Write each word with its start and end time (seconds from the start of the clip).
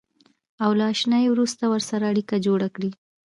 او 0.63 0.71
له 0.79 0.85
اشنایۍ 0.93 1.27
وروسته 1.31 1.63
ورسره 1.73 2.03
اړیکه 2.11 2.35
جوړه 2.45 2.67
کړئ. 2.75 2.91